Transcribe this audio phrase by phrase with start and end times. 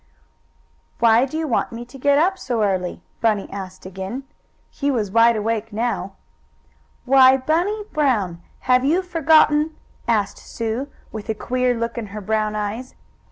[0.97, 4.23] "Why do you want me to get up so early?" Bunny asked again.
[4.71, 6.13] He was wide awake now.
[7.05, 8.41] "Why, Bunny Brown!
[8.61, 9.77] Have you forgotten?"
[10.07, 12.95] asked Sue, with a queer look in her brown eyes.